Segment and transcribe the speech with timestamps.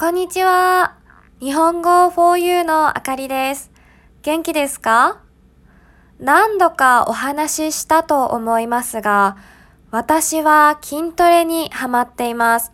[0.00, 0.96] こんにちは。
[1.40, 3.70] 日本語 4U のあかりです。
[4.22, 5.20] 元気ですか？
[6.18, 9.36] 何度かお話ししたと思いますが、
[9.90, 12.72] 私は筋トレにハマっています。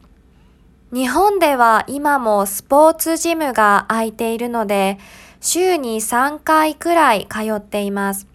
[0.93, 5.01] 日本では今もスポーツジムが空いているので、
[5.41, 8.29] 週に3回くらい通っています。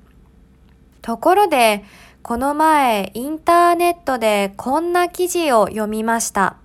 [1.01, 1.85] ところで、
[2.23, 6.58] この前インターネットでこんな記事を読みました。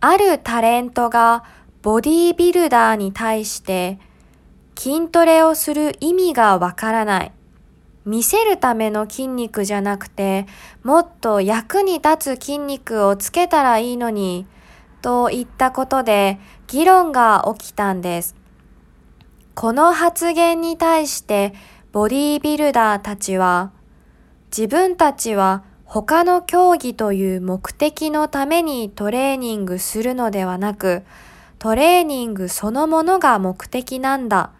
[0.00, 1.44] あるタレントが
[1.82, 3.98] ボディービルダーに対して
[4.76, 7.32] 筋トレをする意味がわからない。
[8.04, 10.46] 見せるための筋肉じゃなくて、
[10.82, 14.46] もっと役に立つ筋肉をつけたらいいのに、
[15.02, 16.38] といったことで
[16.68, 18.34] 議論が起きたんです。
[19.54, 21.52] この発言に対して
[21.92, 23.72] ボディービルダーたちは、
[24.56, 31.02] 自分たちは他の競技という目的のためにトレーニングするのではなく、
[31.58, 34.50] トレーニングそのものが目的なんだ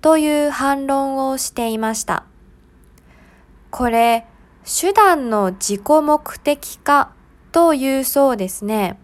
[0.00, 2.24] という反論をしていました。
[3.70, 4.26] これ、
[4.64, 7.12] 手段の自己目的化
[7.52, 8.98] というそうですね。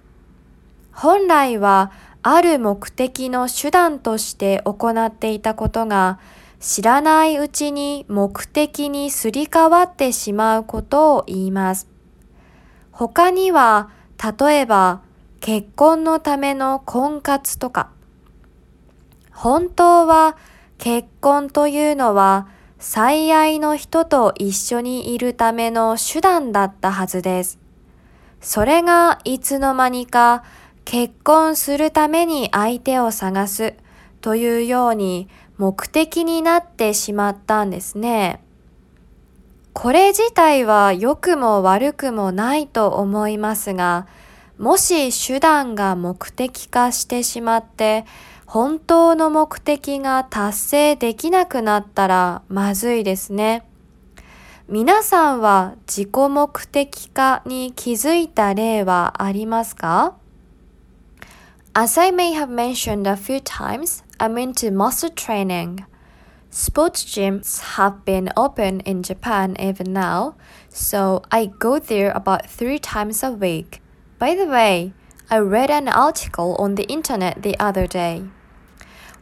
[0.90, 1.92] 本来は
[2.24, 6.18] ある目的の手段として行っていたことが
[6.60, 11.88] 知らないうちに目的にすり替わってしまうことを言います。
[12.90, 13.90] 他には、
[14.40, 15.02] 例えば、
[15.40, 17.90] 結婚のための婚活とか、
[19.38, 20.36] 本当は
[20.78, 22.48] 結婚というのは
[22.80, 27.60] 最愛の人と一緒にいるための手段だったはずです。
[28.40, 30.42] それがいつの間にか
[30.84, 33.74] 結婚するために相手を探す
[34.20, 38.40] というように目的になってしまったんですね。
[39.72, 44.08] これ自体は良くも悪くもないと思いますが、
[44.58, 48.04] もし手段が目的化してしまって、
[48.44, 53.68] 本当の目的が達成できなくなったらまずいですね。
[54.68, 60.16] 皆さんは自己目的化に気づいた例はありますか
[61.72, 65.86] ？As I may have mentioned a few times, I'm into muscle training.
[66.50, 70.34] Sports gyms have been open in Japan even now,
[70.68, 73.80] so I go there about three times a week.
[74.18, 74.92] By the way,
[75.30, 78.24] I read an article on the internet the other day.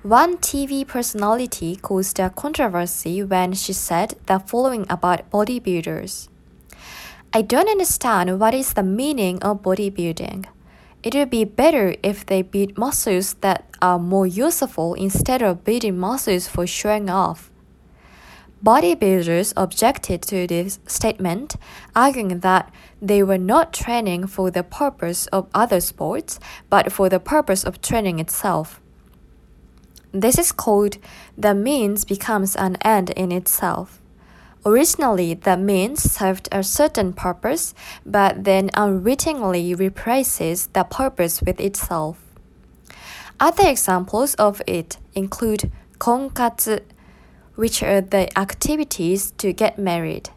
[0.02, 6.28] One TV personality caused a controversy when she said the following about bodybuilders.
[7.34, 10.46] I don't understand what is the meaning of bodybuilding.
[11.06, 15.96] It would be better if they build muscles that are more useful instead of building
[15.96, 17.48] muscles for showing off.
[18.60, 21.54] Bodybuilders objected to this statement,
[21.94, 27.20] arguing that they were not training for the purpose of other sports, but for the
[27.20, 28.80] purpose of training itself.
[30.10, 30.98] This is called
[31.38, 34.02] the means becomes an end in itself.
[34.64, 37.74] Originally, the means served a certain purpose,
[38.04, 42.18] but then unwittingly replaces the purpose with itself.
[43.38, 46.80] Other examples of it include konkatsu,
[47.54, 50.30] which are the activities to get married.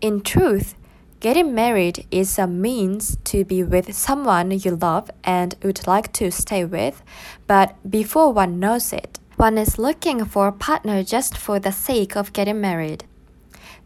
[0.00, 0.74] In truth,
[1.20, 6.30] getting married is a means to be with someone you love and would like to
[6.30, 7.02] stay with,
[7.46, 12.16] but before one knows it, one is looking for a partner just for the sake
[12.16, 13.04] of getting married.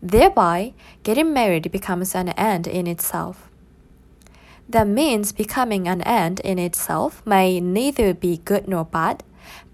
[0.01, 3.49] Thereby, getting married becomes an end in itself.
[4.69, 9.23] The means becoming an end in itself may neither be good nor bad,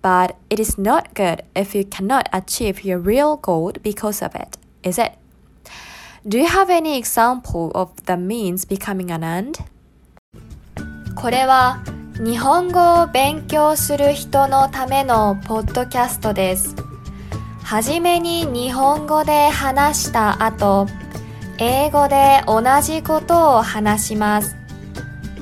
[0.01, 4.57] but it is not good if you cannot achieve your real goal because of it,
[4.83, 5.13] is it?
[6.28, 9.59] Do you have any example of the means becoming an end?
[11.16, 11.83] これは
[12.23, 16.88] 日本語を勉強する人のためのポッドキャストです。
[17.70, 20.88] はじめに日本語で話した後、
[21.58, 24.56] 英語で同じことを話します。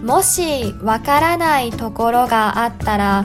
[0.02, 3.25] もしわからないところがあったら、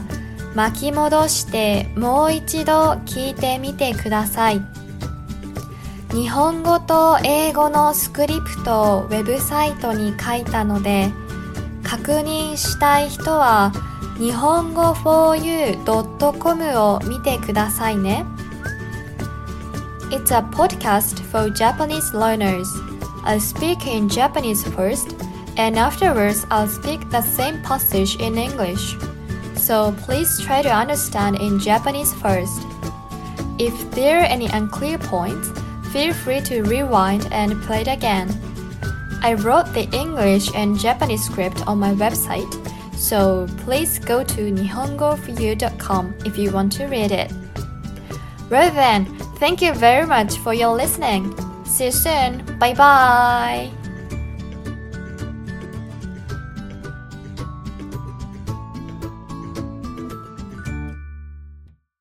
[0.56, 4.62] 巻き戻してもう一度聞いてみてください。
[6.14, 11.12] 日本語と英語のスクリプトをウェブサイトに書いたので、
[11.84, 13.74] 確認したい人は
[14.18, 18.26] 日本語 4u.com を見てくださいね。
[20.14, 22.70] It's a podcast for Japanese learners.
[23.24, 25.16] I'll speak in Japanese first,
[25.58, 28.96] and afterwards, I'll speak the same passage in English.
[29.56, 32.62] So please try to understand in Japanese first.
[33.58, 35.50] If there are any unclear points,
[35.92, 38.30] feel free to rewind and play it again.
[39.24, 42.54] I wrote the English and Japanese script on my website,
[42.96, 47.32] So please go to nihongoforyou.com if you want to read it.
[48.52, 49.10] Well then,
[49.44, 51.36] thank you very much for your listening.
[51.66, 52.40] See you soon.
[52.60, 53.83] Bye bye.